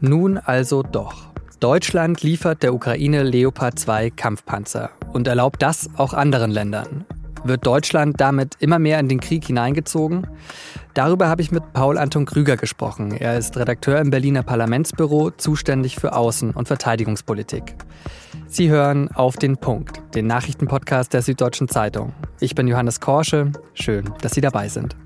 Nun 0.00 0.38
also 0.38 0.82
doch. 0.82 1.28
Deutschland 1.60 2.22
liefert 2.22 2.62
der 2.62 2.72
Ukraine 2.72 3.24
Leopard 3.24 3.78
2 3.78 4.10
Kampfpanzer 4.10 4.90
und 5.12 5.26
erlaubt 5.26 5.60
das 5.60 5.90
auch 5.96 6.14
anderen 6.14 6.52
Ländern. 6.52 7.04
Wird 7.44 7.66
Deutschland 7.66 8.20
damit 8.20 8.56
immer 8.60 8.78
mehr 8.78 9.00
in 9.00 9.08
den 9.08 9.20
Krieg 9.20 9.44
hineingezogen? 9.46 10.26
Darüber 10.94 11.28
habe 11.28 11.42
ich 11.42 11.50
mit 11.50 11.72
Paul 11.72 11.98
Anton 11.98 12.26
Krüger 12.26 12.56
gesprochen. 12.56 13.12
Er 13.12 13.38
ist 13.38 13.56
Redakteur 13.56 13.98
im 13.98 14.10
Berliner 14.10 14.42
Parlamentsbüro, 14.42 15.30
zuständig 15.30 15.96
für 15.96 16.14
Außen- 16.14 16.54
und 16.54 16.68
Verteidigungspolitik. 16.68 17.74
Sie 18.46 18.68
hören 18.68 19.10
auf 19.12 19.36
den 19.36 19.56
Punkt, 19.56 20.00
den 20.14 20.26
Nachrichtenpodcast 20.26 21.12
der 21.12 21.22
Süddeutschen 21.22 21.68
Zeitung. 21.68 22.12
Ich 22.40 22.54
bin 22.54 22.68
Johannes 22.68 23.00
Korsche. 23.00 23.52
Schön, 23.74 24.10
dass 24.20 24.32
Sie 24.32 24.40
dabei 24.40 24.68
sind. 24.68 24.96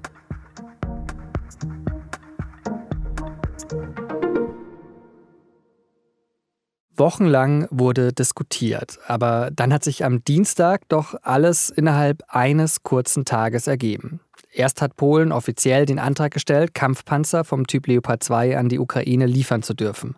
Wochenlang 7.03 7.67
wurde 7.73 8.13
diskutiert, 8.13 9.01
aber 9.09 9.51
dann 9.53 9.73
hat 9.73 9.83
sich 9.83 10.05
am 10.05 10.23
Dienstag 10.23 10.89
doch 10.89 11.17
alles 11.23 11.69
innerhalb 11.69 12.23
eines 12.29 12.85
kurzen 12.85 13.25
Tages 13.25 13.67
ergeben. 13.67 14.21
Erst 14.53 14.81
hat 14.81 14.97
Polen 14.97 15.33
offiziell 15.33 15.85
den 15.85 15.99
Antrag 15.99 16.33
gestellt, 16.33 16.75
Kampfpanzer 16.75 17.43
vom 17.43 17.67
Typ 17.67 17.89
Leopard 17.89 18.23
2 18.23 18.57
an 18.57 18.69
die 18.69 18.79
Ukraine 18.79 19.27
liefern 19.27 19.65
zu 19.65 19.75
dürfen. 19.75 20.15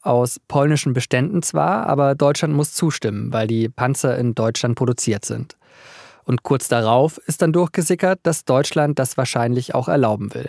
Aus 0.00 0.40
polnischen 0.48 0.94
Beständen 0.94 1.42
zwar, 1.42 1.86
aber 1.86 2.14
Deutschland 2.14 2.54
muss 2.54 2.72
zustimmen, 2.72 3.30
weil 3.30 3.46
die 3.46 3.68
Panzer 3.68 4.16
in 4.16 4.34
Deutschland 4.34 4.76
produziert 4.76 5.26
sind. 5.26 5.58
Und 6.24 6.42
kurz 6.42 6.68
darauf 6.68 7.18
ist 7.26 7.42
dann 7.42 7.52
durchgesickert, 7.52 8.20
dass 8.22 8.46
Deutschland 8.46 8.98
das 8.98 9.18
wahrscheinlich 9.18 9.74
auch 9.74 9.88
erlauben 9.88 10.32
will. 10.32 10.48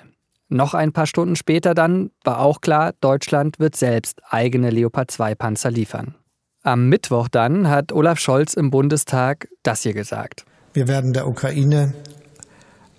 Noch 0.49 0.73
ein 0.73 0.91
paar 0.91 1.08
Stunden 1.08 1.35
später 1.35 1.73
dann 1.73 2.12
war 2.24 2.40
auch 2.40 2.62
klar, 2.62 2.93
Deutschland 3.01 3.60
wird 3.60 3.76
selbst 3.76 4.21
eigene 4.29 4.70
Leopard 4.70 5.10
2 5.10 5.35
Panzer 5.35 5.71
liefern. 5.71 6.15
Am 6.63 6.88
Mittwoch 6.88 7.27
dann 7.27 7.70
hat 7.70 7.91
Olaf 7.91 8.20
Scholz 8.20 8.54
im 8.54 8.70
Bundestag 8.70 9.48
das 9.63 9.82
hier 9.84 9.93
gesagt. 9.93 10.46
Wir 10.73 10.88
werden 10.88 11.13
der 11.13 11.27
Ukraine 11.27 11.93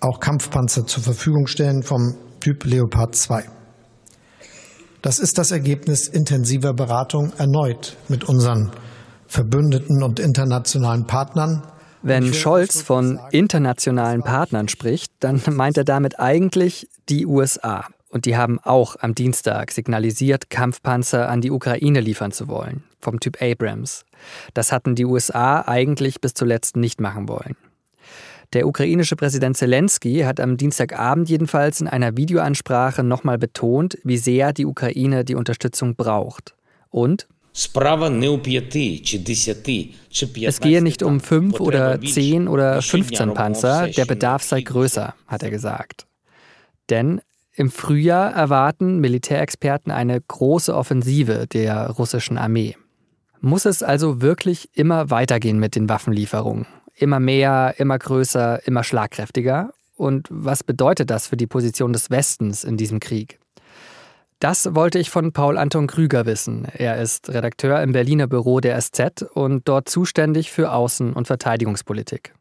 auch 0.01 0.21
Kampfpanzer 0.21 0.87
zur 0.87 1.03
Verfügung 1.03 1.47
stellen 1.47 1.83
vom 1.83 2.15
Typ 2.41 2.65
Leopard 2.65 3.15
2. 3.15 3.45
Das 5.03 5.19
ist 5.19 5.39
das 5.39 5.51
Ergebnis 5.51 6.09
intensiver 6.09 6.75
Beratung 6.75 7.33
erneut 7.39 7.97
mit 8.09 8.25
unseren 8.25 8.73
Verbündeten 9.27 10.03
und 10.03 10.21
internationalen 10.21 11.07
Partnern 11.07 11.63
wenn 12.07 12.33
Scholz 12.33 12.83
von 12.83 13.19
internationalen 13.33 14.23
Partnern 14.23 14.69
spricht, 14.69 15.13
dann 15.21 15.43
meint 15.51 15.77
er 15.77 15.85
damit 15.85 16.21
eigentlich 16.21 16.89
die 17.09 17.27
USA. 17.27 17.87
Und 18.09 18.25
die 18.25 18.37
haben 18.37 18.61
auch 18.61 18.97
am 19.01 19.15
Dienstag 19.15 19.73
signalisiert, 19.73 20.49
Kampfpanzer 20.49 21.29
an 21.29 21.41
die 21.41 21.51
Ukraine 21.51 22.01
liefern 22.01 22.33
zu 22.33 22.49
wollen, 22.49 22.85
vom 23.01 23.19
Typ 23.21 23.43
Abrams. 23.43 24.05
Das 24.55 24.73
hatten 24.73 24.95
die 24.95 25.05
USA 25.05 25.63
eigentlich 25.63 26.21
bis 26.21 26.33
zuletzt 26.33 26.77
nicht 26.77 27.01
machen 27.01 27.29
wollen. 27.29 27.57
Der 28.53 28.69
ukrainische 28.69 29.17
Präsident 29.17 29.57
Zelensky 29.57 30.21
hat 30.21 30.39
am 30.39 30.57
Dienstagabend 30.57 31.29
jedenfalls 31.29 31.81
in 31.81 31.89
einer 31.89 32.17
Videoansprache 32.17 33.03
nochmal 33.03 33.39
betont, 33.39 33.99
wie 34.05 34.19
sehr 34.19 34.53
die 34.53 34.67
Ukraine 34.67 35.25
die 35.25 35.35
Unterstützung 35.35 35.97
braucht. 35.97 36.55
Und 36.91 37.27
es 40.43 40.61
gehe 40.61 40.83
nicht 40.83 41.03
um 41.03 41.21
fünf 41.21 41.59
oder 41.59 41.99
zehn 42.03 42.49
oder 42.49 42.83
15 42.83 43.33
Panzer, 43.33 43.89
der 43.89 44.05
Bedarf 44.05 44.43
sei 44.43 44.61
größer, 44.61 45.15
hat 45.27 45.43
er 45.43 45.51
gesagt. 45.51 46.07
Denn 46.91 47.23
im 47.55 47.71
Frühjahr 47.71 48.31
erwarten 48.35 48.99
Militärexperten 48.99 49.91
eine 49.91 50.21
große 50.21 50.75
Offensive 50.75 51.47
der 51.47 51.89
russischen 51.93 52.37
Armee. 52.37 52.77
Muss 53.41 53.65
es 53.65 53.83
also 53.83 54.21
wirklich 54.21 54.69
immer 54.75 55.11
weitergehen 55.11 55.59
mit 55.59 55.77
den 55.77 55.89
Waffenlieferungen? 55.89 56.67
Immer 56.95 57.21
mehr, 57.21 57.75
immer 57.79 57.99
größer, 57.99 58.67
immer 58.67 58.85
schlagkräftiger? 58.85 59.73
Und 59.95 60.29
was 60.31 60.63
bedeutet 60.63 61.09
das 61.09 61.27
für 61.27 61.39
die 61.39 61.47
Position 61.47 61.95
des 61.95 62.11
Westens 62.11 62.65
in 62.65 62.77
diesem 62.77 63.01
Krieg? 63.01 63.39
Das 64.39 64.75
wollte 64.75 64.99
ich 64.99 65.09
von 65.09 65.33
Paul 65.33 65.57
Anton 65.57 65.87
Krüger 65.87 66.27
wissen. 66.27 66.67
Er 66.75 67.01
ist 67.01 67.31
Redakteur 67.31 67.83
im 67.83 67.93
Berliner 67.93 68.27
Büro 68.27 68.61
der 68.61 68.79
SZ 68.81 69.23
und 69.33 69.67
dort 69.67 69.89
zuständig 69.89 70.51
für 70.51 70.73
Außen- 70.73 71.15
und 71.15 71.27
Verteidigungspolitik. 71.27 72.35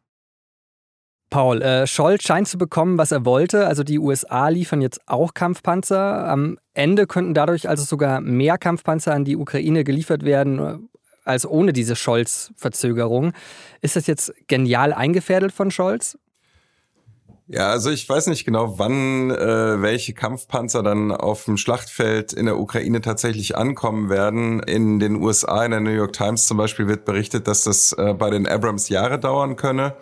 Paul, 1.30 1.62
äh, 1.62 1.88
Scholz 1.88 2.24
scheint 2.24 2.48
zu 2.48 2.58
bekommen, 2.58 2.98
was 2.98 3.12
er 3.12 3.26
wollte. 3.26 3.68
Also 3.68 3.84
die 3.84 4.00
USA 4.00 4.50
liefern 4.50 4.82
jetzt 4.82 5.02
auch 5.08 5.34
Kampfpanzer. 5.34 6.28
Am 6.28 6.58
Ende 6.74 7.08
könnten 7.08 7.34
dadurch 7.34 7.68
also 7.68 7.84
sogar 7.84 8.22
mehr 8.22 8.58
Kampfpanzer 8.58 9.14
an 9.14 9.26
die 9.26 9.36
Ukraine 9.36 9.84
geliefert 9.84 10.24
werden 10.24 10.60
äh, 10.60 10.78
als 11.24 11.48
ohne 11.48 11.74
diese 11.74 11.96
Scholz-Verzögerung. 11.96 13.34
Ist 13.82 13.96
das 13.96 14.06
jetzt 14.06 14.34
genial 14.48 14.94
eingefädelt 14.94 15.52
von 15.52 15.72
Scholz? 15.72 16.18
Ja, 17.48 17.70
also 17.70 17.92
ich 17.92 18.10
weiß 18.10 18.26
nicht 18.28 18.44
genau, 18.44 18.80
wann 18.80 19.30
äh, 19.30 19.80
welche 19.80 20.16
Kampfpanzer 20.16 20.82
dann 20.82 21.12
auf 21.12 21.46
dem 21.46 21.58
Schlachtfeld 21.58 22.34
in 22.34 22.48
der 22.48 22.58
Ukraine 22.58 23.02
tatsächlich 23.02 23.56
ankommen 23.56 24.10
werden. 24.10 24.62
In 24.62 25.00
den 25.00 25.18
USA, 25.18 25.64
in 25.64 25.70
der 25.70 25.80
New 25.80 25.92
York 25.92 26.14
Times 26.14 26.48
zum 26.48 26.58
Beispiel, 26.58 26.88
wird 26.88 27.06
berichtet, 27.06 27.48
dass 27.48 27.64
das 27.64 27.92
äh, 27.94 28.16
bei 28.16 28.32
den 28.32 28.48
Abrams 28.48 28.90
Jahre 28.90 29.20
dauern 29.20 29.58
könne. 29.58 29.96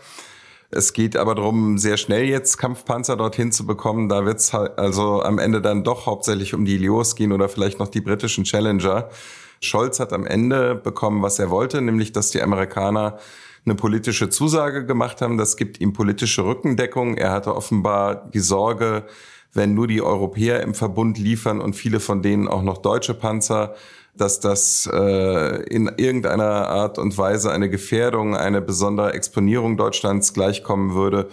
Es 0.71 0.93
geht 0.93 1.17
aber 1.17 1.35
darum, 1.35 1.77
sehr 1.77 1.97
schnell 1.97 2.23
jetzt 2.23 2.57
Kampfpanzer 2.57 3.17
dorthin 3.17 3.51
zu 3.51 3.65
bekommen. 3.65 4.07
Da 4.07 4.25
wird 4.25 4.39
es 4.39 4.53
halt 4.53 4.79
also 4.79 5.21
am 5.21 5.37
Ende 5.37 5.61
dann 5.61 5.83
doch 5.83 6.05
hauptsächlich 6.05 6.53
um 6.53 6.63
die 6.63 6.77
Leos 6.77 7.17
gehen 7.17 7.33
oder 7.33 7.49
vielleicht 7.49 7.77
noch 7.77 7.89
die 7.89 8.01
britischen 8.01 8.45
Challenger. 8.45 9.09
Scholz 9.59 9.99
hat 9.99 10.13
am 10.13 10.25
Ende 10.25 10.75
bekommen, 10.75 11.21
was 11.21 11.39
er 11.39 11.49
wollte, 11.49 11.81
nämlich 11.81 12.13
dass 12.13 12.31
die 12.31 12.41
Amerikaner 12.41 13.19
eine 13.65 13.75
politische 13.75 14.29
Zusage 14.29 14.85
gemacht 14.85 15.21
haben. 15.21 15.37
Das 15.37 15.57
gibt 15.57 15.79
ihm 15.79 15.93
politische 15.93 16.45
Rückendeckung. 16.45 17.15
Er 17.15 17.31
hatte 17.31 17.55
offenbar 17.55 18.29
die 18.33 18.39
Sorge, 18.39 19.05
wenn 19.53 19.73
nur 19.73 19.87
die 19.87 20.01
Europäer 20.01 20.61
im 20.61 20.73
Verbund 20.73 21.17
liefern 21.17 21.61
und 21.61 21.75
viele 21.75 21.99
von 21.99 22.21
denen 22.21 22.47
auch 22.47 22.63
noch 22.63 22.79
deutsche 22.79 23.13
Panzer, 23.13 23.75
dass 24.15 24.39
das 24.39 24.89
äh, 24.91 25.63
in 25.63 25.91
irgendeiner 25.97 26.67
Art 26.67 26.99
und 26.99 27.17
Weise 27.17 27.51
eine 27.51 27.69
Gefährdung, 27.69 28.35
eine 28.35 28.61
besondere 28.61 29.13
Exponierung 29.13 29.77
Deutschlands 29.77 30.33
gleichkommen 30.33 30.93
würde 30.93 31.29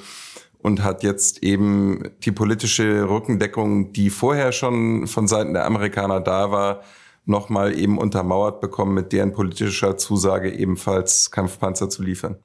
und 0.63 0.83
hat 0.83 1.03
jetzt 1.03 1.43
eben 1.43 2.11
die 2.23 2.33
politische 2.33 3.09
Rückendeckung, 3.09 3.93
die 3.93 4.11
vorher 4.11 4.53
schon 4.53 5.07
von 5.07 5.27
Seiten 5.27 5.55
der 5.55 5.67
Amerikaner 5.67 6.21
da 6.21 6.51
war, 6.51 6.83
nochmal 7.31 7.79
eben 7.79 7.97
untermauert 7.97 8.61
bekommen 8.61 8.93
mit 8.93 9.13
deren 9.13 9.33
politischer 9.33 9.97
Zusage 9.97 10.53
ebenfalls 10.53 11.31
Kampfpanzer 11.31 11.89
zu 11.89 12.03
liefern. 12.03 12.37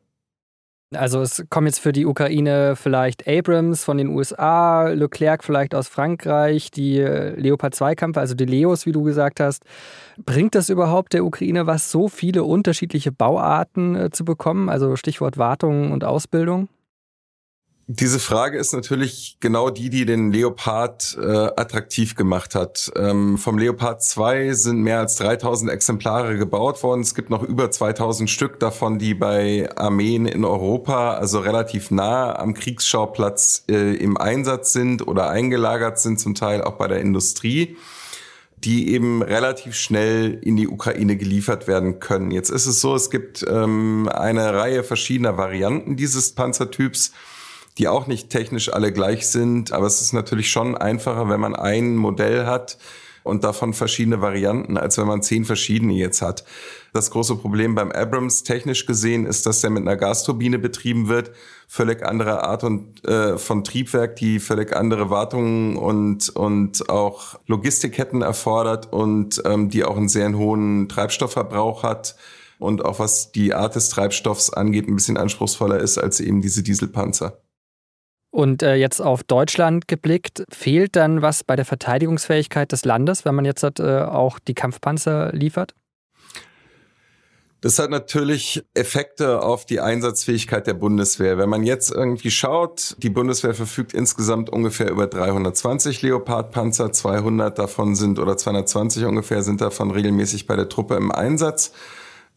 Also 0.94 1.22
es 1.22 1.44
kommen 1.50 1.68
jetzt 1.68 1.80
für 1.80 1.92
die 1.92 2.06
Ukraine 2.06 2.76
vielleicht 2.76 3.28
Abrams 3.28 3.84
von 3.84 3.98
den 3.98 4.08
USA, 4.08 4.88
Leclerc 4.90 5.44
vielleicht 5.44 5.74
aus 5.74 5.88
Frankreich, 5.88 6.72
die 6.72 7.00
Leopard 7.00 7.74
2 7.76 7.96
Kampfer, 7.96 8.22
also 8.22 8.36
die 8.36 8.46
Leos, 8.46 8.86
wie 8.86 8.92
du 8.92 9.04
gesagt 9.04 9.40
hast. 9.40 9.64
Bringt 10.24 10.56
das 10.56 10.70
überhaupt 10.70 11.14
der 11.14 11.26
Ukraine 11.26 11.68
was, 11.68 11.92
so 11.92 12.08
viele 12.08 12.44
unterschiedliche 12.44 13.12
Bauarten 13.12 13.96
äh, 13.96 14.10
zu 14.12 14.24
bekommen? 14.24 14.70
Also 14.70 14.96
Stichwort 14.96 15.38
Wartung 15.38 15.92
und 15.92 16.04
Ausbildung? 16.04 16.70
Diese 17.88 18.18
Frage 18.18 18.58
ist 18.58 18.74
natürlich 18.74 19.38
genau 19.40 19.70
die, 19.70 19.92
die 19.92 20.06
den 20.06 20.32
Leopard 20.32 21.16
äh, 21.22 21.24
attraktiv 21.56 22.16
gemacht 22.16 22.56
hat. 22.56 22.92
Ähm, 22.96 23.38
vom 23.38 23.60
Leopard 23.60 24.02
2 24.02 24.54
sind 24.54 24.82
mehr 24.82 24.98
als 24.98 25.18
3000 25.18 25.70
Exemplare 25.70 26.36
gebaut 26.36 26.82
worden. 26.82 27.02
Es 27.02 27.14
gibt 27.14 27.30
noch 27.30 27.44
über 27.44 27.70
2000 27.70 28.28
Stück 28.28 28.60
davon, 28.60 28.98
die 28.98 29.14
bei 29.14 29.70
Armeen 29.76 30.26
in 30.26 30.46
Europa, 30.46 31.14
also 31.14 31.38
relativ 31.38 31.92
nah 31.92 32.36
am 32.36 32.56
Kriegsschauplatz 32.56 33.66
äh, 33.70 33.96
im 33.98 34.18
Einsatz 34.18 34.74
sind 34.74 35.08
oder 35.08 35.30
eingelagert 35.30 36.00
sind, 36.00 36.20
zum 36.20 36.34
Teil 36.34 36.64
auch 36.64 36.78
bei 36.78 36.88
der 36.88 37.02
Industrie 37.02 37.78
die 38.64 38.94
eben 38.94 39.22
relativ 39.22 39.76
schnell 39.76 40.40
in 40.42 40.56
die 40.56 40.68
Ukraine 40.68 41.18
geliefert 41.18 41.68
werden 41.68 42.00
können. 42.00 42.32
Jetzt 42.32 42.50
ist 42.50 42.66
es 42.66 42.82
so, 42.82 42.96
es 42.96 43.12
gibt 43.12 43.46
ähm, 43.48 44.10
eine 44.12 44.56
Reihe 44.56 44.84
verschiedener 44.84 45.38
Varianten 45.38 45.98
dieses 45.98 46.34
Panzertyps 46.34 47.12
die 47.78 47.88
auch 47.88 48.08
nicht 48.08 48.30
technisch 48.30 48.72
alle 48.72 48.92
gleich 48.92 49.28
sind. 49.28 49.72
Aber 49.72 49.88
es 49.88 50.02
ist 50.02 50.14
natürlich 50.14 50.50
schon 50.50 50.78
einfacher, 50.78 51.30
wenn 51.30 51.40
man 51.40 51.56
ein 51.56 51.96
Modell 51.96 52.46
hat 52.46 52.78
und 53.26 53.44
davon 53.44 53.74
verschiedene 53.74 54.22
Varianten, 54.22 54.78
als 54.78 54.98
wenn 54.98 55.08
man 55.08 55.24
zehn 55.24 55.46
verschiedene 55.46 55.94
jetzt 55.94 56.22
hat. 56.22 56.46
Das 56.94 57.10
große 57.10 57.36
Problem 57.36 57.74
beim 57.74 57.92
Abrams 57.92 58.44
technisch 58.44 58.86
gesehen 58.86 59.26
ist, 59.26 59.48
dass 59.48 59.62
der 59.62 59.72
mit 59.72 59.82
einer 59.82 59.98
Gasturbine 59.98 60.60
betrieben 60.60 61.08
wird, 61.08 61.32
völlig 61.68 62.06
andere 62.06 62.44
Art 62.44 62.64
und 62.64 63.04
äh, 63.06 63.38
von 63.40 63.64
Triebwerk, 63.64 64.16
die 64.18 64.40
völlig 64.40 64.76
andere 64.76 65.10
Wartungen 65.10 65.76
und 65.76 66.30
und 66.30 66.88
auch 66.90 67.40
Logistikketten 67.48 68.22
erfordert 68.22 68.94
und 68.94 69.42
ähm, 69.44 69.70
die 69.70 69.84
auch 69.84 69.98
einen 69.98 70.08
sehr 70.08 70.32
hohen 70.38 70.88
Treibstoffverbrauch 70.88 71.82
hat 71.82 72.16
und 72.60 72.86
auch 72.86 73.00
was 73.00 73.32
die 73.32 73.56
Art 73.56 73.76
des 73.76 73.90
Treibstoffs 73.90 74.52
angeht, 74.52 74.88
ein 74.88 74.96
bisschen 74.96 75.18
anspruchsvoller 75.18 75.80
ist 75.80 75.98
als 75.98 76.20
eben 76.20 76.42
diese 76.42 76.62
Dieselpanzer. 76.62 77.40
Und 78.36 78.64
äh, 78.64 78.76
jetzt 78.76 79.00
auf 79.00 79.24
Deutschland 79.24 79.88
geblickt, 79.88 80.44
fehlt 80.50 80.98
dann 80.98 81.22
was 81.22 81.46
bei 81.46 81.56
der 81.56 81.64
Verteidigungsfähigkeit 81.64 82.70
des 82.70 82.84
Landes, 82.84 83.24
wenn 83.24 83.34
man 83.34 83.46
jetzt 83.46 83.64
äh, 83.64 84.00
auch 84.02 84.40
die 84.40 84.54
Kampfpanzer 84.54 85.32
liefert? 85.32 85.74
Das 87.62 87.80
hat 87.80 87.92
natürlich 87.92 88.62
Effekte 88.74 89.42
auf 89.42 89.66
die 89.66 89.80
Einsatzfähigkeit 89.80 90.68
der 90.68 90.74
Bundeswehr. 90.74 91.38
Wenn 91.38 91.48
man 91.48 91.64
jetzt 91.64 91.94
irgendwie 91.94 92.30
schaut, 92.30 92.98
die 92.98 93.10
Bundeswehr 93.10 93.54
verfügt 93.54 93.94
insgesamt 93.94 94.50
ungefähr 94.50 94.90
über 94.92 95.08
320 95.08 96.02
Leopard-Panzer, 96.02 96.92
200 96.92 97.58
davon 97.58 97.96
sind 97.96 98.20
oder 98.20 98.36
220 98.36 99.06
ungefähr 99.06 99.44
sind 99.44 99.62
davon 99.62 99.92
regelmäßig 99.92 100.46
bei 100.46 100.58
der 100.58 100.68
Truppe 100.68 100.96
im 100.96 101.10
Einsatz. 101.10 101.72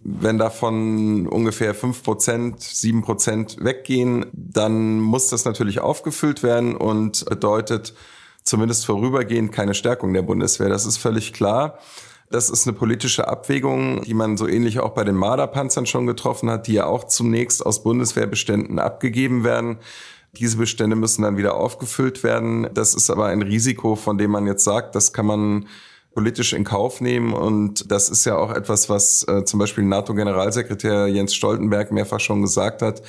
Wenn 0.00 0.38
davon 0.38 1.26
ungefähr 1.26 1.74
fünf 1.74 2.02
Prozent, 2.02 2.62
sieben 2.62 3.02
Prozent 3.02 3.56
weggehen, 3.60 4.26
dann 4.32 5.00
muss 5.00 5.28
das 5.28 5.44
natürlich 5.44 5.80
aufgefüllt 5.80 6.42
werden 6.42 6.76
und 6.76 7.24
bedeutet 7.24 7.94
zumindest 8.44 8.86
vorübergehend 8.86 9.52
keine 9.52 9.74
Stärkung 9.74 10.14
der 10.14 10.22
Bundeswehr. 10.22 10.68
Das 10.68 10.86
ist 10.86 10.98
völlig 10.98 11.32
klar. 11.32 11.78
Das 12.30 12.50
ist 12.50 12.66
eine 12.66 12.76
politische 12.76 13.26
Abwägung, 13.26 14.02
die 14.02 14.14
man 14.14 14.36
so 14.36 14.46
ähnlich 14.46 14.80
auch 14.80 14.90
bei 14.90 15.02
den 15.02 15.14
Marderpanzern 15.14 15.86
schon 15.86 16.06
getroffen 16.06 16.50
hat, 16.50 16.66
die 16.66 16.74
ja 16.74 16.86
auch 16.86 17.04
zunächst 17.04 17.64
aus 17.64 17.82
Bundeswehrbeständen 17.82 18.78
abgegeben 18.78 19.44
werden. 19.44 19.78
Diese 20.32 20.58
Bestände 20.58 20.94
müssen 20.94 21.22
dann 21.22 21.38
wieder 21.38 21.54
aufgefüllt 21.54 22.22
werden. 22.22 22.68
Das 22.74 22.94
ist 22.94 23.10
aber 23.10 23.26
ein 23.26 23.42
Risiko, 23.42 23.96
von 23.96 24.18
dem 24.18 24.30
man 24.30 24.46
jetzt 24.46 24.62
sagt, 24.62 24.94
das 24.94 25.12
kann 25.14 25.26
man 25.26 25.68
politisch 26.18 26.52
in 26.52 26.64
Kauf 26.64 27.00
nehmen. 27.00 27.32
Und 27.32 27.92
das 27.92 28.10
ist 28.10 28.24
ja 28.24 28.36
auch 28.36 28.52
etwas, 28.52 28.90
was 28.90 29.22
äh, 29.28 29.44
zum 29.44 29.60
Beispiel 29.60 29.84
NATO-Generalsekretär 29.84 31.06
Jens 31.06 31.32
Stoltenberg 31.32 31.92
mehrfach 31.92 32.18
schon 32.18 32.42
gesagt 32.42 32.82
hat, 32.82 33.02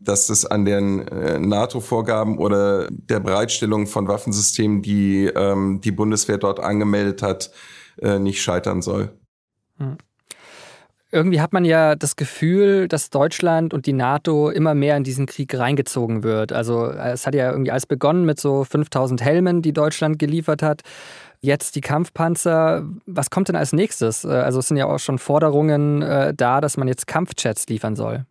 dass 0.00 0.26
das 0.26 0.44
an 0.44 0.64
den 0.64 1.06
äh, 1.06 1.38
NATO-Vorgaben 1.38 2.36
oder 2.36 2.88
der 2.90 3.20
Bereitstellung 3.20 3.86
von 3.86 4.08
Waffensystemen, 4.08 4.82
die 4.82 5.26
ähm, 5.26 5.80
die 5.80 5.92
Bundeswehr 5.92 6.38
dort 6.38 6.58
angemeldet 6.58 7.22
hat, 7.22 7.52
äh, 8.02 8.18
nicht 8.18 8.42
scheitern 8.42 8.82
soll. 8.82 9.12
Hm. 9.76 9.98
Irgendwie 11.12 11.40
hat 11.40 11.52
man 11.52 11.64
ja 11.64 11.94
das 11.94 12.16
Gefühl, 12.16 12.88
dass 12.88 13.08
Deutschland 13.08 13.72
und 13.72 13.86
die 13.86 13.92
NATO 13.92 14.50
immer 14.50 14.74
mehr 14.74 14.96
in 14.96 15.04
diesen 15.04 15.26
Krieg 15.26 15.56
reingezogen 15.56 16.24
wird. 16.24 16.52
Also 16.52 16.90
es 16.90 17.24
hat 17.24 17.36
ja 17.36 17.52
irgendwie 17.52 17.70
alles 17.70 17.86
begonnen 17.86 18.26
mit 18.26 18.38
so 18.40 18.64
5000 18.64 19.22
Helmen, 19.22 19.62
die 19.62 19.72
Deutschland 19.72 20.18
geliefert 20.18 20.62
hat. 20.62 20.82
Jetzt 21.40 21.76
die 21.76 21.80
Kampfpanzer. 21.80 22.88
Was 23.06 23.30
kommt 23.30 23.48
denn 23.48 23.56
als 23.56 23.72
nächstes? 23.72 24.24
Äh, 24.24 24.28
also 24.28 24.58
es 24.58 24.68
sind 24.68 24.76
ja 24.76 24.86
auch 24.86 24.98
schon 24.98 25.18
Forderungen 25.18 26.02
äh, 26.02 26.34
da, 26.34 26.60
dass 26.60 26.76
man 26.76 26.88
jetzt 26.88 27.06
Kampfjets 27.06 27.66
liefern 27.68 27.96
soll. 27.96 28.26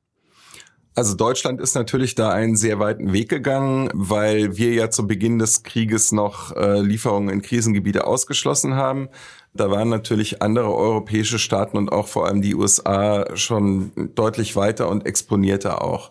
Also 0.97 1.15
Deutschland 1.15 1.61
ist 1.61 1.75
natürlich 1.75 2.15
da 2.15 2.31
einen 2.31 2.55
sehr 2.55 2.79
weiten 2.79 3.13
Weg 3.13 3.29
gegangen, 3.29 3.91
weil 3.93 4.57
wir 4.57 4.73
ja 4.73 4.89
zu 4.89 5.05
Beginn 5.05 5.37
des 5.37 5.61
Krieges 5.61 6.11
noch 6.11 6.55
äh, 6.55 6.81
Lieferungen 6.81 7.29
in 7.29 7.43
Krisengebiete 7.43 8.07
ausgeschlossen 8.07 8.73
haben. 8.73 9.09
Da 9.53 9.69
waren 9.69 9.89
natürlich 9.89 10.41
andere 10.41 10.73
europäische 10.73 11.37
Staaten 11.37 11.77
und 11.77 11.91
auch 11.91 12.07
vor 12.07 12.25
allem 12.25 12.41
die 12.41 12.55
USA 12.55 13.25
schon 13.35 13.91
deutlich 14.15 14.55
weiter 14.55 14.89
und 14.89 15.05
exponierter 15.05 15.83
auch. 15.83 16.09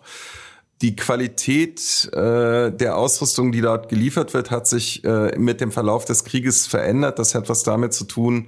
Die 0.81 0.95
Qualität 0.95 2.07
äh, 2.13 2.71
der 2.71 2.97
Ausrüstung, 2.97 3.51
die 3.51 3.61
dort 3.61 3.89
geliefert 3.89 4.35
wird, 4.35 4.51
hat 4.51 4.67
sich 4.67 5.03
äh, 5.03 5.35
mit 5.37 5.59
dem 5.59 5.71
Verlauf 5.71 6.05
des 6.05 6.23
Krieges 6.23 6.67
verändert. 6.67 7.17
Das 7.17 7.33
hat 7.33 7.49
was 7.49 7.63
damit 7.63 7.93
zu 7.93 8.05
tun, 8.05 8.47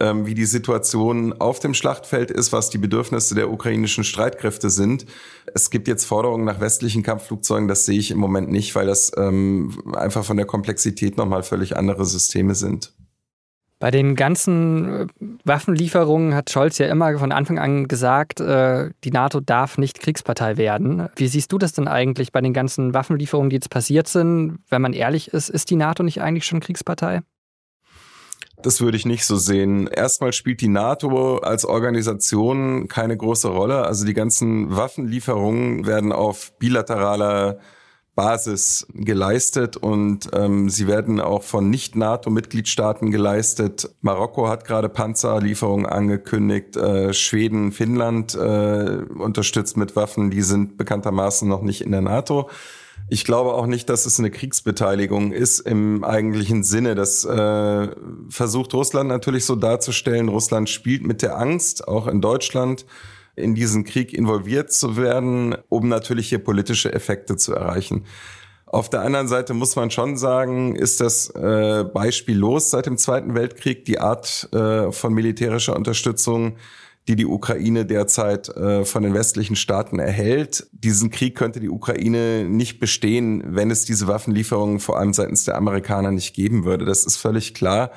ähm, 0.00 0.26
wie 0.26 0.34
die 0.34 0.46
Situation 0.46 1.32
auf 1.34 1.60
dem 1.60 1.74
Schlachtfeld 1.74 2.32
ist, 2.32 2.52
was 2.52 2.70
die 2.70 2.78
Bedürfnisse 2.78 3.36
der 3.36 3.50
ukrainischen 3.50 4.02
Streitkräfte 4.02 4.68
sind. 4.68 5.06
Es 5.54 5.70
gibt 5.70 5.86
jetzt 5.86 6.06
Forderungen 6.06 6.44
nach 6.44 6.58
westlichen 6.58 7.04
Kampfflugzeugen, 7.04 7.68
das 7.68 7.84
sehe 7.84 7.98
ich 7.98 8.10
im 8.10 8.18
Moment 8.18 8.50
nicht, 8.50 8.74
weil 8.74 8.86
das 8.86 9.12
ähm, 9.16 9.80
einfach 9.94 10.24
von 10.24 10.38
der 10.38 10.46
Komplexität 10.46 11.16
nochmal 11.18 11.44
völlig 11.44 11.76
andere 11.76 12.04
Systeme 12.04 12.56
sind. 12.56 12.92
Bei 13.80 13.90
den 13.90 14.14
ganzen 14.14 14.88
äh, 14.88 15.06
Waffenlieferungen 15.44 16.34
hat 16.34 16.50
Scholz 16.50 16.76
ja 16.76 16.86
immer 16.86 17.18
von 17.18 17.32
Anfang 17.32 17.58
an 17.58 17.88
gesagt, 17.88 18.38
äh, 18.38 18.90
die 19.04 19.10
NATO 19.10 19.40
darf 19.40 19.78
nicht 19.78 20.00
Kriegspartei 20.00 20.58
werden. 20.58 21.08
Wie 21.16 21.26
siehst 21.26 21.50
du 21.50 21.56
das 21.56 21.72
denn 21.72 21.88
eigentlich 21.88 22.30
bei 22.30 22.42
den 22.42 22.52
ganzen 22.52 22.92
Waffenlieferungen, 22.92 23.48
die 23.48 23.56
jetzt 23.56 23.70
passiert 23.70 24.06
sind? 24.06 24.58
Wenn 24.68 24.82
man 24.82 24.92
ehrlich 24.92 25.28
ist, 25.28 25.48
ist 25.48 25.70
die 25.70 25.76
NATO 25.76 26.02
nicht 26.02 26.20
eigentlich 26.20 26.44
schon 26.44 26.60
Kriegspartei? 26.60 27.22
Das 28.62 28.82
würde 28.82 28.98
ich 28.98 29.06
nicht 29.06 29.24
so 29.24 29.36
sehen. 29.36 29.86
Erstmal 29.86 30.34
spielt 30.34 30.60
die 30.60 30.68
NATO 30.68 31.38
als 31.38 31.64
Organisation 31.64 32.86
keine 32.86 33.16
große 33.16 33.48
Rolle. 33.48 33.86
Also 33.86 34.04
die 34.04 34.12
ganzen 34.12 34.76
Waffenlieferungen 34.76 35.86
werden 35.86 36.12
auf 36.12 36.52
bilateraler 36.58 37.58
Basis 38.20 38.86
geleistet 38.92 39.78
und 39.78 40.28
ähm, 40.34 40.68
sie 40.68 40.86
werden 40.86 41.20
auch 41.20 41.42
von 41.42 41.70
Nicht-NATO-Mitgliedstaaten 41.70 43.10
geleistet. 43.10 43.88
Marokko 44.02 44.46
hat 44.46 44.66
gerade 44.66 44.90
Panzerlieferungen 44.90 45.86
angekündigt, 45.86 46.76
äh, 46.76 47.14
Schweden, 47.14 47.72
Finnland 47.72 48.34
äh, 48.34 48.98
unterstützt 49.18 49.78
mit 49.78 49.96
Waffen, 49.96 50.30
die 50.30 50.42
sind 50.42 50.76
bekanntermaßen 50.76 51.48
noch 51.48 51.62
nicht 51.62 51.80
in 51.80 51.92
der 51.92 52.02
NATO. 52.02 52.50
Ich 53.08 53.24
glaube 53.24 53.54
auch 53.54 53.66
nicht, 53.66 53.88
dass 53.88 54.04
es 54.04 54.18
eine 54.18 54.30
Kriegsbeteiligung 54.30 55.32
ist 55.32 55.60
im 55.60 56.04
eigentlichen 56.04 56.62
Sinne. 56.62 56.94
Das 56.94 57.24
äh, 57.24 57.88
versucht 58.28 58.74
Russland 58.74 59.08
natürlich 59.08 59.46
so 59.46 59.56
darzustellen. 59.56 60.28
Russland 60.28 60.68
spielt 60.68 61.06
mit 61.06 61.22
der 61.22 61.38
Angst, 61.38 61.88
auch 61.88 62.06
in 62.06 62.20
Deutschland 62.20 62.84
in 63.40 63.54
diesen 63.54 63.84
Krieg 63.84 64.12
involviert 64.12 64.72
zu 64.72 64.96
werden, 64.96 65.56
um 65.68 65.88
natürlich 65.88 66.28
hier 66.28 66.38
politische 66.38 66.92
Effekte 66.92 67.36
zu 67.36 67.54
erreichen. 67.54 68.04
Auf 68.66 68.88
der 68.88 69.00
anderen 69.00 69.26
Seite 69.26 69.52
muss 69.52 69.74
man 69.74 69.90
schon 69.90 70.16
sagen, 70.16 70.76
ist 70.76 71.00
das 71.00 71.28
äh, 71.30 71.84
beispiellos 71.92 72.70
seit 72.70 72.86
dem 72.86 72.98
Zweiten 72.98 73.34
Weltkrieg 73.34 73.84
die 73.84 73.98
Art 73.98 74.48
äh, 74.52 74.92
von 74.92 75.12
militärischer 75.12 75.74
Unterstützung, 75.74 76.56
die 77.08 77.16
die 77.16 77.26
Ukraine 77.26 77.84
derzeit 77.84 78.48
äh, 78.50 78.84
von 78.84 79.02
den 79.02 79.12
westlichen 79.12 79.56
Staaten 79.56 79.98
erhält. 79.98 80.68
Diesen 80.70 81.10
Krieg 81.10 81.34
könnte 81.34 81.58
die 81.58 81.68
Ukraine 81.68 82.44
nicht 82.44 82.78
bestehen, 82.78 83.42
wenn 83.44 83.72
es 83.72 83.84
diese 83.84 84.06
Waffenlieferungen 84.06 84.78
vor 84.78 84.98
allem 84.98 85.14
seitens 85.14 85.44
der 85.44 85.56
Amerikaner 85.56 86.12
nicht 86.12 86.36
geben 86.36 86.64
würde. 86.64 86.84
Das 86.84 87.04
ist 87.04 87.16
völlig 87.16 87.54
klar. 87.54 87.90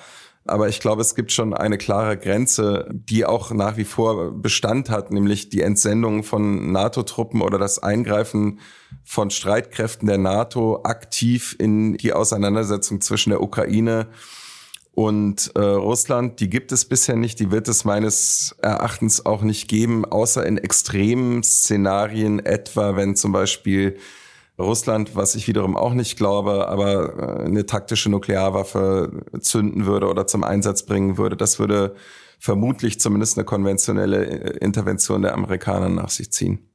Aber 0.46 0.68
ich 0.68 0.82
glaube, 0.82 1.02
es 1.02 1.16
gibt 1.16 1.32
schon 1.32 1.54
eine 1.54 1.78
klare 1.78 2.18
Grenze, 2.18 2.90
die 2.92 3.26
auch 3.26 3.52
nach 3.52 3.78
wie 3.78 3.86
vor 3.86 4.32
Bestand 4.32 4.90
hat, 4.90 5.12
nämlich 5.12 5.50
die 5.50 5.62
Entsendung 5.62 6.24
von 6.24 6.72
NATO-Truppen 6.74 7.42
oder 7.42 7.58
das 7.58 7.80
Eingreifen 7.80 8.60
von 9.06 9.30
Streitkräften 9.30 10.08
der 10.08 10.18
NATO 10.18 10.82
aktiv 10.84 11.56
in 11.60 11.94
die 11.96 12.12
Auseinandersetzung 12.12 13.00
zwischen 13.00 13.30
der 13.30 13.42
Ukraine 13.42 14.10
und 14.92 15.52
äh, 15.56 15.60
Russland. 15.62 16.42
Die 16.42 16.50
gibt 16.50 16.74
es 16.74 16.86
bisher 16.86 17.16
nicht, 17.16 17.40
die 17.40 17.50
wird 17.50 17.70
es 17.70 17.86
meines 17.86 18.56
Erachtens 18.62 19.26
auch 19.26 19.44
nicht 19.44 19.70
geben, 19.70 20.04
außer 20.04 20.46
in 20.46 20.58
extremen 20.58 21.42
Szenarien, 21.44 22.40
etwa 22.46 22.98
wenn 22.98 23.16
zum 23.16 23.32
Beispiel 23.32 23.98
Russland, 24.60 25.16
was 25.16 25.36
ich 25.36 25.48
wiederum 25.48 25.76
auch 25.76 25.94
nicht 25.94 26.18
glaube, 26.18 26.68
aber 26.68 27.40
äh, 27.42 27.46
eine 27.46 27.66
taktische 27.66 28.10
Nuklearwaffe 28.10 29.24
zünden 29.40 29.86
würde 29.86 30.08
oder 30.08 30.28
zum 30.28 30.44
Einsatz 30.44 30.84
bringen 30.84 31.18
würde, 31.18 31.36
das 31.36 31.60
würde 31.60 31.96
vermutlich 32.40 33.00
zumindest 33.00 33.38
eine 33.38 33.46
konventionelle 33.46 34.26
äh, 34.26 34.58
Intervention 34.58 35.24
der 35.24 35.34
Amerikaner 35.34 35.90
nach 35.90 36.10
sich 36.10 36.32
ziehen. 36.32 36.70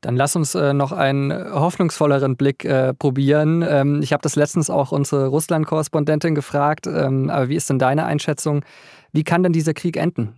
Dann 0.00 0.16
lass 0.16 0.36
uns 0.36 0.54
äh, 0.54 0.72
noch 0.72 0.92
einen 0.92 1.32
hoffnungsvolleren 1.32 2.36
Blick 2.36 2.64
äh, 2.64 2.94
probieren. 2.94 3.64
Ähm, 3.68 4.00
ich 4.02 4.12
habe 4.12 4.22
das 4.22 4.36
letztens 4.36 4.70
auch 4.70 4.92
unsere 4.92 5.26
Russland-Korrespondentin 5.26 6.34
gefragt. 6.34 6.86
Ähm, 6.86 7.30
aber 7.30 7.48
wie 7.48 7.56
ist 7.56 7.68
denn 7.68 7.78
deine 7.78 8.04
Einschätzung? 8.04 8.64
Wie 9.12 9.24
kann 9.24 9.42
denn 9.42 9.52
dieser 9.52 9.74
Krieg 9.74 9.96
enden? 9.96 10.34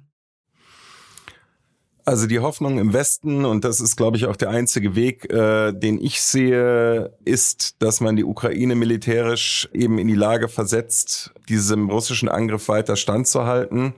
Also 2.11 2.27
die 2.27 2.41
Hoffnung 2.41 2.81
im 2.81 2.93
Westen, 2.93 3.45
und 3.45 3.65
das 3.65 3.81
ist, 3.81 3.95
glaube 3.95 4.17
ich, 4.17 4.27
auch 4.27 4.35
der 4.35 4.51
einzige 4.51 4.97
Weg, 4.97 5.33
äh, 5.33 5.71
den 5.71 5.97
ich 6.03 6.21
sehe, 6.21 7.17
ist, 7.25 7.81
dass 7.81 8.01
man 8.01 8.17
die 8.17 8.25
Ukraine 8.25 8.75
militärisch 8.75 9.69
eben 9.73 9.97
in 9.97 10.09
die 10.09 10.17
Lage 10.17 10.49
versetzt, 10.49 11.33
diesem 11.49 11.89
russischen 11.89 12.29
Angriff 12.29 12.67
weiter 12.67 12.97
standzuhalten, 12.97 13.95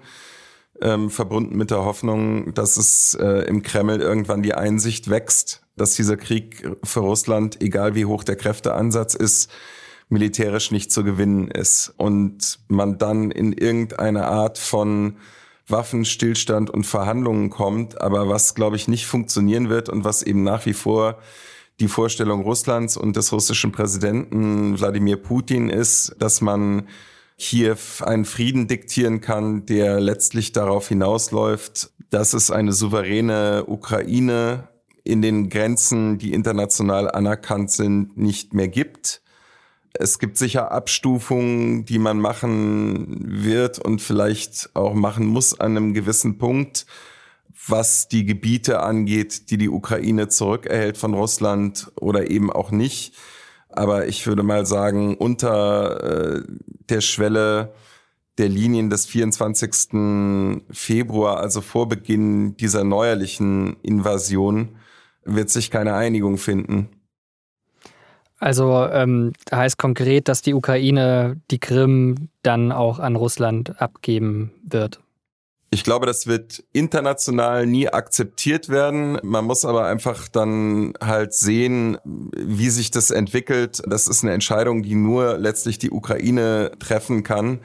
ähm, 0.82 1.08
verbunden 1.08 1.56
mit 1.56 1.70
der 1.70 1.86
Hoffnung, 1.86 2.52
dass 2.52 2.76
es 2.76 3.14
äh, 3.14 3.46
im 3.46 3.62
Kreml 3.62 4.02
irgendwann 4.02 4.42
die 4.42 4.52
Einsicht 4.52 5.08
wächst, 5.08 5.62
dass 5.78 5.94
dieser 5.94 6.18
Krieg 6.18 6.68
für 6.84 7.00
Russland, 7.00 7.62
egal 7.62 7.94
wie 7.94 8.04
hoch 8.04 8.24
der 8.24 8.36
Kräfteansatz 8.36 9.14
ist, 9.14 9.50
militärisch 10.10 10.70
nicht 10.70 10.92
zu 10.92 11.02
gewinnen 11.02 11.50
ist. 11.50 11.94
Und 11.96 12.58
man 12.68 12.98
dann 12.98 13.30
in 13.30 13.54
irgendeine 13.54 14.26
Art 14.26 14.58
von 14.58 15.16
Waffenstillstand 15.68 16.70
und 16.70 16.84
Verhandlungen 16.84 17.50
kommt, 17.50 18.00
aber 18.00 18.28
was, 18.28 18.54
glaube 18.54 18.76
ich, 18.76 18.88
nicht 18.88 19.06
funktionieren 19.06 19.68
wird 19.68 19.88
und 19.88 20.04
was 20.04 20.22
eben 20.22 20.42
nach 20.42 20.66
wie 20.66 20.74
vor 20.74 21.18
die 21.80 21.88
Vorstellung 21.88 22.42
Russlands 22.42 22.96
und 22.96 23.16
des 23.16 23.32
russischen 23.32 23.72
Präsidenten 23.72 24.78
Wladimir 24.78 25.16
Putin 25.16 25.70
ist, 25.70 26.14
dass 26.18 26.40
man 26.40 26.88
Kiew 27.38 27.76
einen 28.02 28.24
Frieden 28.24 28.68
diktieren 28.68 29.20
kann, 29.20 29.66
der 29.66 30.00
letztlich 30.00 30.52
darauf 30.52 30.88
hinausläuft, 30.88 31.90
dass 32.10 32.34
es 32.34 32.50
eine 32.50 32.72
souveräne 32.72 33.64
Ukraine 33.66 34.68
in 35.02 35.22
den 35.22 35.48
Grenzen, 35.48 36.18
die 36.18 36.32
international 36.32 37.10
anerkannt 37.10 37.72
sind, 37.72 38.16
nicht 38.16 38.54
mehr 38.54 38.68
gibt. 38.68 39.22
Es 39.94 40.18
gibt 40.18 40.38
sicher 40.38 40.72
Abstufungen, 40.72 41.84
die 41.84 41.98
man 41.98 42.18
machen 42.18 43.44
wird 43.44 43.78
und 43.78 44.00
vielleicht 44.00 44.70
auch 44.74 44.94
machen 44.94 45.26
muss 45.26 45.58
an 45.58 45.76
einem 45.76 45.94
gewissen 45.94 46.38
Punkt, 46.38 46.86
was 47.68 48.08
die 48.08 48.24
Gebiete 48.24 48.80
angeht, 48.80 49.50
die 49.50 49.58
die 49.58 49.68
Ukraine 49.68 50.28
zurückerhält 50.28 50.96
von 50.96 51.14
Russland 51.14 51.92
oder 51.96 52.30
eben 52.30 52.50
auch 52.50 52.70
nicht. 52.70 53.14
Aber 53.68 54.06
ich 54.06 54.26
würde 54.26 54.42
mal 54.42 54.66
sagen, 54.66 55.16
unter 55.16 56.38
äh, 56.38 56.42
der 56.88 57.00
Schwelle 57.00 57.72
der 58.38 58.48
Linien 58.48 58.90
des 58.90 59.06
24. 59.06 60.62
Februar, 60.70 61.38
also 61.38 61.60
vor 61.60 61.88
Beginn 61.88 62.56
dieser 62.56 62.84
neuerlichen 62.84 63.76
Invasion, 63.82 64.76
wird 65.24 65.50
sich 65.50 65.70
keine 65.70 65.94
Einigung 65.94 66.38
finden. 66.38 66.88
Also 68.42 68.88
ähm, 68.90 69.34
heißt 69.52 69.78
konkret, 69.78 70.26
dass 70.26 70.42
die 70.42 70.52
Ukraine 70.52 71.40
die 71.52 71.60
Krim 71.60 72.28
dann 72.42 72.72
auch 72.72 72.98
an 72.98 73.14
Russland 73.14 73.80
abgeben 73.80 74.50
wird. 74.64 74.98
Ich 75.70 75.84
glaube, 75.84 76.06
das 76.06 76.26
wird 76.26 76.64
international 76.72 77.66
nie 77.66 77.88
akzeptiert 77.88 78.68
werden. 78.68 79.20
Man 79.22 79.44
muss 79.44 79.64
aber 79.64 79.86
einfach 79.86 80.26
dann 80.26 80.94
halt 81.00 81.34
sehen, 81.34 81.98
wie 82.04 82.68
sich 82.70 82.90
das 82.90 83.12
entwickelt. 83.12 83.80
Das 83.86 84.08
ist 84.08 84.24
eine 84.24 84.32
Entscheidung, 84.32 84.82
die 84.82 84.96
nur 84.96 85.38
letztlich 85.38 85.78
die 85.78 85.92
Ukraine 85.92 86.72
treffen 86.80 87.22
kann. 87.22 87.60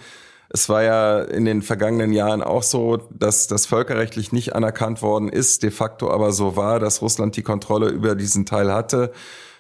Es 0.50 0.70
war 0.70 0.84
ja 0.84 1.22
in 1.24 1.46
den 1.46 1.64
vergangenen 1.64 2.14
Jahren 2.14 2.44
auch 2.44 2.64
so, 2.64 2.98
dass 2.98 3.48
das 3.48 3.66
völkerrechtlich 3.66 4.32
nicht 4.32 4.56
anerkannt 4.56 5.02
worden 5.02 5.28
ist, 5.28 5.64
de 5.64 5.72
facto 5.72 6.12
aber 6.12 6.34
so 6.34 6.56
war, 6.56 6.80
dass 6.80 7.02
Russland 7.02 7.36
die 7.36 7.42
Kontrolle 7.42 7.90
über 7.90 8.14
diesen 8.14 8.46
Teil 8.46 8.72
hatte. 8.72 9.12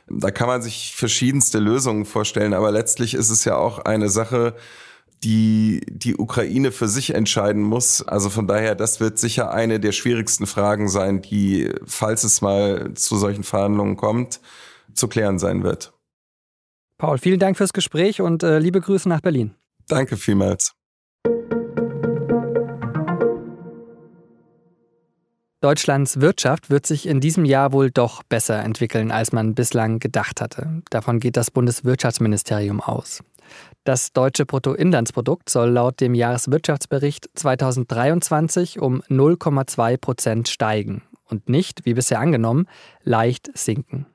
Da 0.10 0.32
kann 0.32 0.48
man 0.48 0.62
sich 0.62 0.94
verschiedenste 0.96 1.60
Lösungen 1.60 2.06
vorstellen, 2.06 2.54
aber 2.54 2.72
letztlich 2.72 3.14
ist 3.14 3.30
es 3.30 3.44
ja 3.46 3.58
auch 3.58 3.80
eine 3.80 4.10
Sache, 4.10 4.56
die 5.24 5.82
die 5.90 6.16
Ukraine 6.16 6.72
für 6.72 6.88
sich 6.88 7.14
entscheiden 7.14 7.64
muss. 7.64 8.02
Also 8.02 8.30
von 8.30 8.48
daher, 8.48 8.76
das 8.76 9.00
wird 9.00 9.18
sicher 9.18 9.52
eine 9.52 9.80
der 9.80 9.92
schwierigsten 9.92 10.46
Fragen 10.46 10.90
sein, 10.90 11.22
die, 11.22 11.72
falls 11.86 12.24
es 12.24 12.42
mal 12.42 12.94
zu 12.94 13.18
solchen 13.18 13.44
Verhandlungen 13.44 13.98
kommt, 13.98 14.40
zu 14.94 15.08
klären 15.08 15.40
sein 15.40 15.64
wird. 15.64 15.94
Paul, 16.98 17.18
vielen 17.18 17.40
Dank 17.40 17.58
fürs 17.58 17.74
Gespräch 17.74 18.22
und 18.22 18.44
äh, 18.44 18.60
liebe 18.60 18.82
Grüße 18.82 19.08
nach 19.10 19.22
Berlin. 19.22 19.54
Danke 19.88 20.18
vielmals. 20.18 20.77
Deutschlands 25.60 26.22
Wirtschaft 26.22 26.70
wird 26.70 26.86
sich 26.86 27.08
in 27.08 27.20
diesem 27.20 27.44
Jahr 27.44 27.72
wohl 27.72 27.90
doch 27.90 28.22
besser 28.22 28.64
entwickeln, 28.64 29.12
als 29.12 29.32
man 29.32 29.56
bislang 29.56 29.98
gedacht 29.98 30.40
hatte. 30.40 30.84
Davon 30.92 31.20
geht 31.20 31.36
das 31.36 31.50
Bundeswirtschaftsministerium 31.50 32.80
aus. 32.80 33.24
Das 33.84 34.14
deutsche 34.14 34.46
Bruttoinlandsprodukt 34.46 35.50
soll 35.50 35.70
laut 35.70 36.00
dem 36.00 36.14
Jahreswirtschaftsbericht 36.14 37.30
2023 37.34 38.80
um 38.80 39.02
0,2 39.10 39.98
Prozent 39.98 40.48
steigen 40.48 41.02
und 41.26 41.50
nicht, 41.50 41.86
wie 41.86 41.96
bisher 41.96 42.20
angenommen, 42.20 42.68
leicht 43.02 43.50
sinken. 43.58 44.06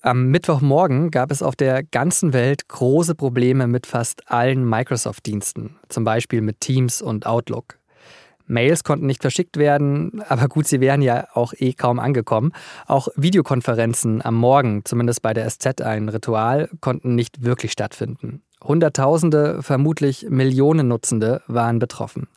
Am 0.00 0.30
Mittwochmorgen 0.30 1.10
gab 1.10 1.30
es 1.30 1.42
auf 1.42 1.56
der 1.56 1.82
ganzen 1.82 2.32
Welt 2.32 2.68
große 2.68 3.16
Probleme 3.16 3.66
mit 3.66 3.86
fast 3.86 4.30
allen 4.30 4.66
Microsoft-Diensten, 4.66 5.76
zum 5.90 6.04
Beispiel 6.04 6.40
mit 6.40 6.60
Teams 6.60 7.02
und 7.02 7.26
Outlook. 7.26 7.78
Mails 8.46 8.84
konnten 8.84 9.06
nicht 9.06 9.22
verschickt 9.22 9.56
werden, 9.56 10.22
aber 10.28 10.48
gut, 10.48 10.66
sie 10.66 10.80
wären 10.80 11.02
ja 11.02 11.28
auch 11.34 11.52
eh 11.56 11.72
kaum 11.72 11.98
angekommen. 11.98 12.52
Auch 12.86 13.08
Videokonferenzen 13.16 14.24
am 14.24 14.34
Morgen, 14.34 14.84
zumindest 14.84 15.22
bei 15.22 15.34
der 15.34 15.48
SZ 15.48 15.80
ein 15.82 16.08
Ritual, 16.08 16.68
konnten 16.80 17.14
nicht 17.14 17.44
wirklich 17.44 17.72
stattfinden. 17.72 18.42
Hunderttausende, 18.62 19.62
vermutlich 19.62 20.26
Millionen 20.28 20.88
Nutzende 20.88 21.42
waren 21.46 21.78
betroffen. 21.78 22.28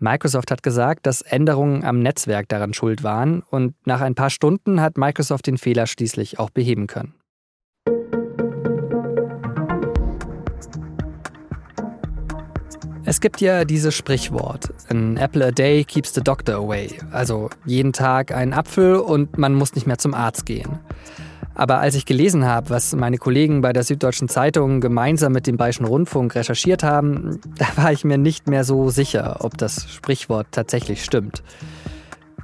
Microsoft 0.00 0.50
hat 0.50 0.62
gesagt, 0.62 1.06
dass 1.06 1.22
Änderungen 1.22 1.84
am 1.84 2.00
Netzwerk 2.00 2.48
daran 2.48 2.74
schuld 2.74 3.04
waren 3.04 3.42
und 3.50 3.74
nach 3.86 4.00
ein 4.00 4.14
paar 4.14 4.30
Stunden 4.30 4.80
hat 4.80 4.98
Microsoft 4.98 5.46
den 5.46 5.58
Fehler 5.58 5.86
schließlich 5.86 6.38
auch 6.38 6.50
beheben 6.50 6.86
können. 6.86 7.14
Es 13.06 13.20
gibt 13.20 13.42
ja 13.42 13.66
dieses 13.66 13.94
Sprichwort, 13.94 14.72
an 14.88 15.18
apple 15.18 15.44
a 15.44 15.50
day 15.50 15.84
keeps 15.84 16.14
the 16.14 16.22
doctor 16.22 16.54
away, 16.56 16.88
also 17.12 17.50
jeden 17.66 17.92
Tag 17.92 18.32
einen 18.32 18.54
Apfel 18.54 18.96
und 18.96 19.36
man 19.36 19.52
muss 19.54 19.74
nicht 19.74 19.86
mehr 19.86 19.98
zum 19.98 20.14
Arzt 20.14 20.46
gehen. 20.46 20.78
Aber 21.54 21.80
als 21.80 21.94
ich 21.96 22.06
gelesen 22.06 22.46
habe, 22.46 22.70
was 22.70 22.96
meine 22.96 23.18
Kollegen 23.18 23.60
bei 23.60 23.74
der 23.74 23.84
Süddeutschen 23.84 24.28
Zeitung 24.28 24.80
gemeinsam 24.80 25.32
mit 25.32 25.46
dem 25.46 25.58
Bayerischen 25.58 25.84
Rundfunk 25.84 26.34
recherchiert 26.34 26.82
haben, 26.82 27.40
da 27.58 27.66
war 27.76 27.92
ich 27.92 28.04
mir 28.04 28.16
nicht 28.16 28.48
mehr 28.48 28.64
so 28.64 28.88
sicher, 28.88 29.36
ob 29.40 29.58
das 29.58 29.86
Sprichwort 29.92 30.46
tatsächlich 30.50 31.04
stimmt. 31.04 31.42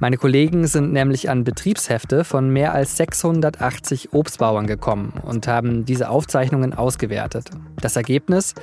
Meine 0.01 0.17
Kollegen 0.17 0.65
sind 0.65 0.93
nämlich 0.93 1.29
an 1.29 1.43
Betriebshefte 1.43 2.23
von 2.23 2.49
mehr 2.49 2.73
als 2.73 2.97
680 2.97 4.13
Obstbauern 4.13 4.65
gekommen 4.65 5.13
und 5.23 5.47
haben 5.47 5.85
diese 5.85 6.09
Aufzeichnungen 6.09 6.73
ausgewertet. 6.73 7.51
Das 7.81 7.97
Ergebnis? 7.97 8.55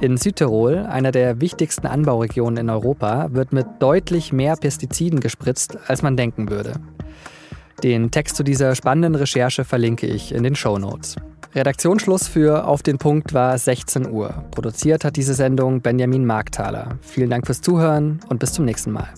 In 0.00 0.16
Südtirol, 0.16 0.78
einer 0.78 1.12
der 1.12 1.42
wichtigsten 1.42 1.86
Anbauregionen 1.86 2.56
in 2.56 2.70
Europa, 2.70 3.28
wird 3.32 3.52
mit 3.52 3.66
deutlich 3.80 4.32
mehr 4.32 4.56
Pestiziden 4.56 5.20
gespritzt, 5.20 5.76
als 5.88 6.00
man 6.00 6.16
denken 6.16 6.48
würde. 6.48 6.72
Den 7.82 8.10
Text 8.10 8.36
zu 8.36 8.42
dieser 8.42 8.74
spannenden 8.74 9.14
Recherche 9.14 9.66
verlinke 9.66 10.06
ich 10.06 10.34
in 10.34 10.42
den 10.42 10.56
Show 10.56 10.78
Notes. 10.78 11.16
Redaktionsschluss 11.54 12.28
für 12.28 12.66
Auf 12.66 12.82
den 12.82 12.96
Punkt 12.96 13.34
war 13.34 13.58
16 13.58 14.10
Uhr. 14.10 14.42
Produziert 14.52 15.04
hat 15.04 15.16
diese 15.16 15.34
Sendung 15.34 15.82
Benjamin 15.82 16.24
Markthaler. 16.24 16.98
Vielen 17.02 17.28
Dank 17.28 17.44
fürs 17.44 17.60
Zuhören 17.60 18.20
und 18.30 18.38
bis 18.38 18.54
zum 18.54 18.64
nächsten 18.64 18.92
Mal. 18.92 19.08